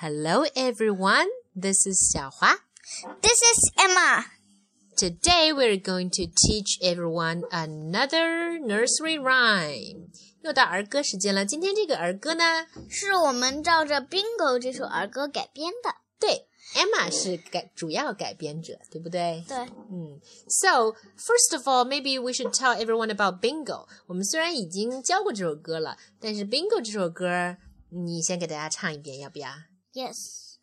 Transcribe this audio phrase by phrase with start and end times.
[0.00, 1.26] Hello, everyone.
[1.56, 2.58] This is Xiaohua.
[3.20, 4.26] This is Emma.
[4.96, 10.10] Today we're going to teach everyone another nursery rhyme.
[10.42, 11.44] 又到儿歌时间了。
[11.44, 15.92] 今天这个儿歌呢，是我们照着《Bingo》这首儿歌改编的。
[16.20, 19.44] 对，Emma 是改主要改编者，对不对？
[19.48, 19.56] 对，
[19.90, 20.20] 嗯。
[20.48, 23.88] So first of all, maybe we should tell everyone about Bingo.
[24.06, 27.56] 我们虽然已经教过这首歌了，但是 Bingo 这首歌，
[27.90, 29.50] 你先给大家唱一遍，要不要
[29.92, 30.58] ？Yes.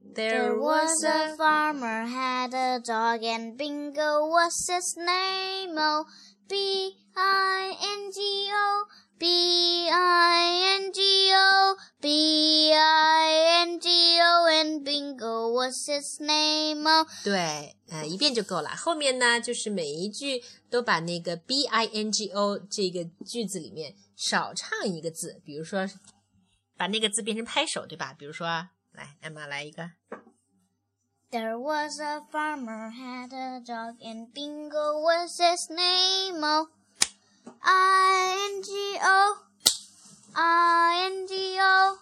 [0.00, 5.76] There was a farmer had a dog and Bingo was his name.
[5.76, 6.06] Oh,
[6.48, 8.86] B I N G O
[9.18, 13.88] B I N G O B I N G
[14.20, 16.88] O and Bingo was his name.
[16.88, 18.70] Oh，对，呃，一遍就够了。
[18.70, 25.86] 后面呢，就是每一句都把那个 B I N G O 这个句子里面少唱一个字，比如说。
[26.75, 28.13] 把那个字变成拍手，对吧？
[28.17, 28.47] 比如说，
[28.91, 29.91] 来，艾玛来一个。
[31.31, 36.43] There was a farmer had a dog and Bingo was his name.
[36.43, 36.67] Oh,
[37.59, 39.37] I N G O,
[40.33, 41.97] I N G O,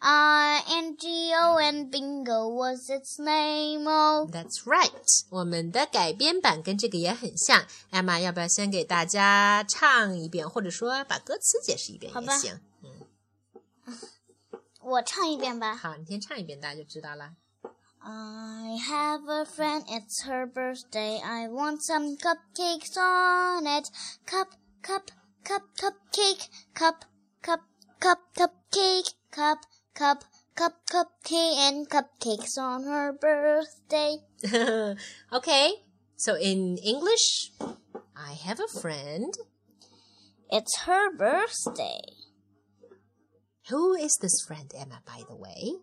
[0.00, 3.88] I N G O, and Bingo was its name.
[3.88, 5.24] Oh, That's right.
[5.30, 7.64] 我们的改编版跟这个也很像。
[7.90, 12.60] 艾玛，要不要先给大家唱一遍，或者说把歌词解释一遍也行？
[14.91, 15.75] 我唱一遍吧。
[15.75, 17.33] 好，你先唱一遍，大家就知道了。
[17.99, 21.19] I have a friend, it's her birthday.
[21.21, 23.89] I want some cupcakes on it.
[24.25, 24.49] Cup,
[24.81, 25.11] cup,
[25.43, 27.05] cup, cupcake, cup,
[27.41, 27.61] cup,
[27.99, 29.59] cup, cupcake, cup,
[29.93, 30.23] cup,
[30.55, 34.19] cup, cupcake, and cupcakes on her birthday.
[35.33, 35.83] okay,
[36.15, 37.51] so in English,
[38.15, 39.33] I have a friend.
[40.49, 41.99] It's her birthday.
[43.68, 45.74] Who is this friend, Emma, by the way?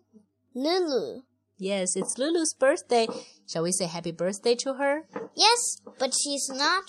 [0.54, 1.22] Lulu.
[1.56, 3.06] Yes, it's Lulu's birthday.
[3.48, 5.04] Shall we say happy birthday to her?
[5.34, 6.84] Yes, but she's not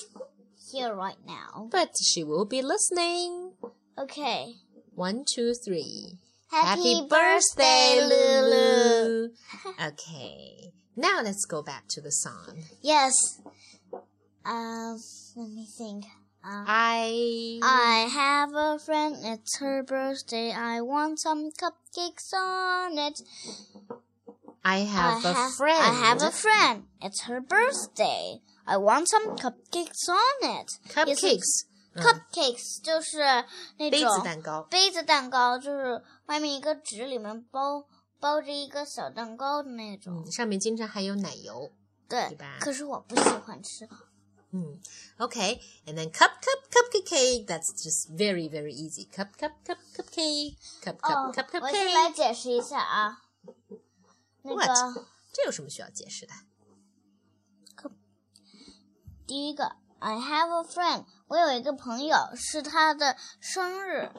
[0.72, 1.70] here right now.
[1.72, 3.54] But she will be listening.
[3.98, 4.56] Okay.
[4.94, 6.18] One, two, three.
[6.50, 9.30] Happy, happy birthday, birthday, Lulu.
[9.88, 10.72] okay.
[10.96, 12.64] Now let's go back to the song.
[12.82, 13.14] Yes.
[14.46, 15.00] Um,
[15.36, 16.06] let me think.
[16.43, 19.17] Uh, I I have a friend.
[19.25, 20.53] It's her birthday.
[20.53, 23.21] I want some cupcakes on it.
[24.63, 25.83] I have I a have, friend.
[25.83, 26.85] I have a friend.
[27.01, 28.41] It's her birthday.
[28.65, 30.71] I want some cupcakes on it.
[30.89, 31.67] Cupcakes.
[31.97, 33.21] Cupcakes 就是
[33.79, 37.87] 那种杯子蛋糕，杯子蛋糕就是外面一个纸，里面包
[38.21, 41.71] 包着一个小蛋糕的那种，嗯、上面经常还有奶油，
[42.07, 42.59] 对，对吧？
[42.61, 43.89] 可是我不喜欢吃。
[44.53, 44.79] Hmm.
[45.19, 47.47] Okay, and then cup, cup, cupcake.
[47.47, 49.05] That's just very, very easy.
[49.05, 50.57] Cup, cup, cup, cupcake.
[50.83, 51.63] Cup, cup, oh, cup, cupcake.
[51.63, 53.23] 我先来解释一下啊。
[54.43, 55.07] 那个 What？
[55.33, 56.33] 这有什么需要解释的？
[59.27, 64.13] 第一个，I have a friend，我有一个朋友，是他的生日。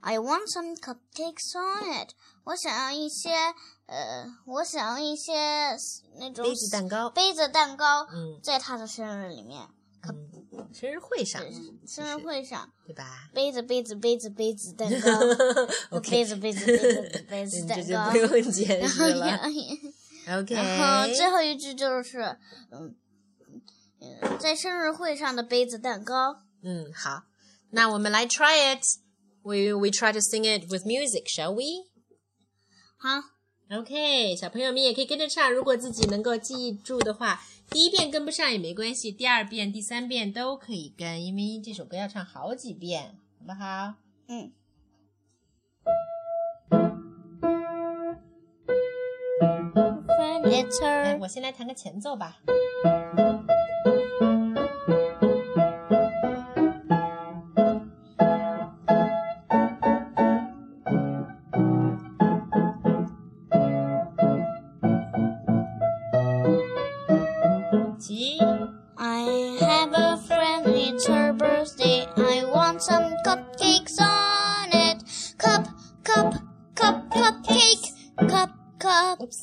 [0.00, 2.14] I want some cupcakes on it。
[2.44, 3.30] 我想要一些，
[3.89, 5.33] 呃，我想要一些
[6.19, 9.67] 那种杯子蛋糕，杯子蛋糕，嗯，在他的生日里面，
[10.07, 11.41] 嗯，生日会上，
[11.87, 13.29] 生日会上，对吧？
[13.33, 15.09] 杯子，杯子，杯子，杯子蛋糕，
[16.01, 19.39] 杯子，杯子，杯子， 杯子蛋糕，不用解释了。
[20.37, 22.37] OK， 然后最后一句就是，
[22.71, 22.95] 嗯，
[24.39, 26.43] 在生日会上的杯子蛋糕。
[26.61, 27.23] 嗯，好，
[27.71, 28.83] 那我们来 try it。
[29.41, 31.87] We we try to sing it with music, shall we?
[32.97, 33.38] 好
[33.71, 35.51] ，OK，小朋友们也可以跟着唱。
[35.51, 43.93] 如果自己能够记住的话，第一遍跟不上也没关系，第二遍、第三遍都可以跟，因为这首歌要唱好几遍，好不好？
[44.27, 44.51] 嗯。
[50.81, 52.39] 来，我先来弹个前奏吧。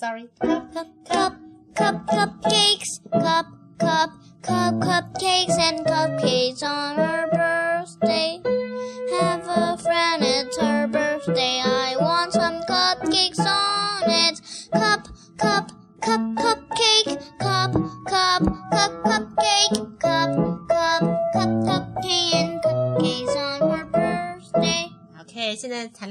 [0.06, 0.28] Sorry.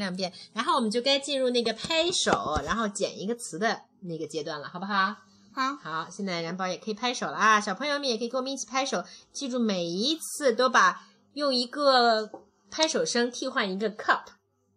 [0.06, 5.16] 两遍，然后我们就该进入那个拍手，然后剪一个词的那个阶段了，好不好？
[5.54, 7.62] 好，好，现在然宝也可以拍手了啊！
[7.62, 12.30] 小朋友们也可以跟我们一起拍手，记住每一次都把用一个
[12.70, 14.24] 拍手声替换一个 cup，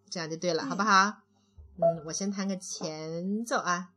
[0.08, 1.22] 这样就对了，好不好？
[1.80, 3.88] 嗯，我先弹个前奏啊。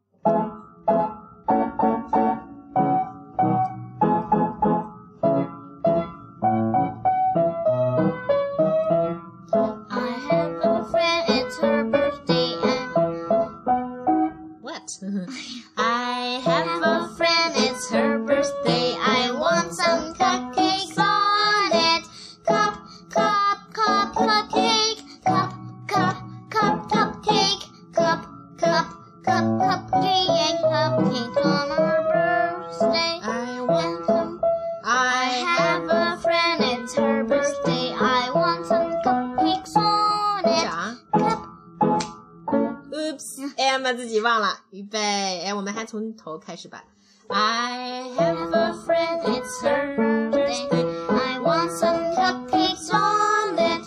[45.81, 46.84] 哎，我们还从头开始吧。
[47.28, 49.96] I have a friend, it's her
[50.31, 50.84] birthday.
[51.08, 53.82] I want some cupcakes on it.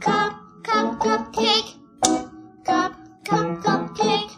[0.00, 1.74] Cup, cup, cupcake.
[2.64, 2.94] Cup,
[3.24, 4.30] cup, cupcake.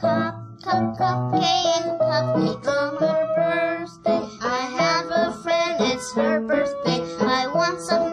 [0.00, 4.22] Cup, cup, cupcake and cupcake on her birthday.
[4.40, 7.02] I have a friend, it's her birthday.
[7.20, 8.05] I want some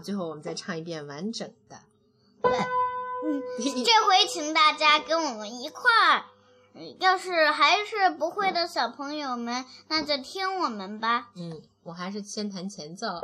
[0.00, 1.78] 最后我们再唱一遍完整的。
[2.42, 3.42] 对，嗯，
[3.84, 6.24] 这回请大家跟我们一块儿。
[6.72, 11.30] 嗯要是还是不会的小朋友们，那就听我们吧。
[11.34, 13.20] 嗯，我还是先弹前奏。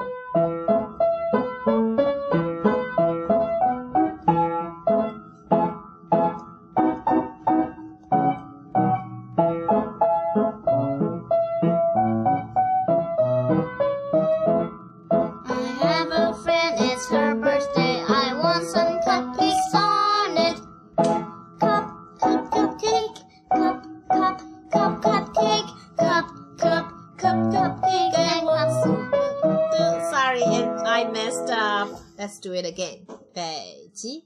[32.26, 33.06] Let's do it again.
[33.32, 34.24] 北极。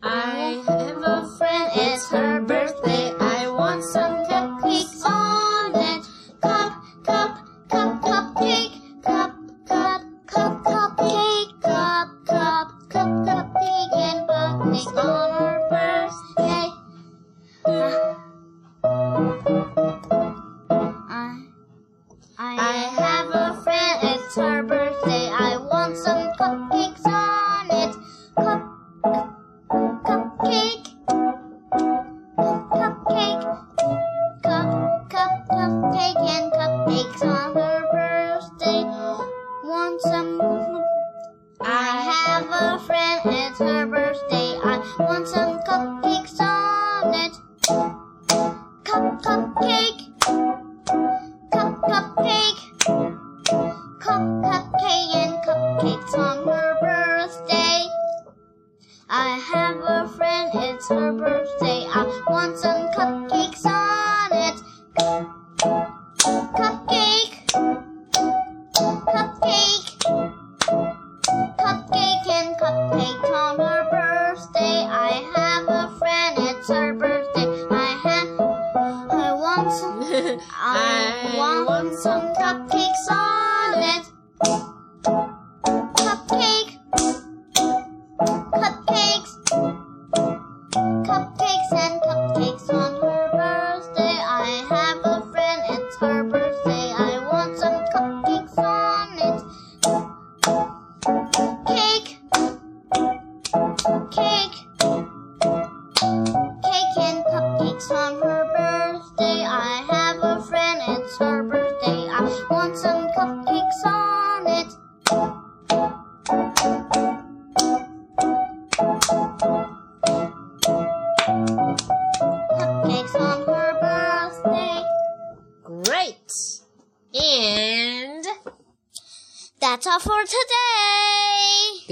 [0.00, 3.10] I have a friend, it's her birthday.
[3.18, 6.06] I want some cupcakes on it.
[6.40, 8.78] Cup, cup, cup, cupcake.
[9.02, 9.34] Cup,
[9.66, 11.60] cup, cup, cupcake.
[11.60, 13.92] Cup, cup, cup, cupcake.
[13.92, 15.11] And cupcake on oh,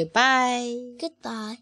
[0.00, 0.96] Goodbye.
[0.98, 1.58] Goodbye.